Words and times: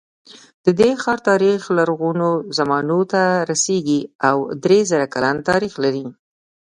د 0.65 0.67
دې 0.79 0.91
ښار 1.01 1.19
تاریخ 1.29 1.61
لرغونو 1.77 2.29
زمانو 2.57 2.99
ته 3.11 3.21
رسېږي 3.51 4.01
او 4.29 4.37
درې 4.63 4.79
زره 4.91 5.05
کلن 5.13 5.37
تاریخ 5.49 5.73
لري. 5.83 6.05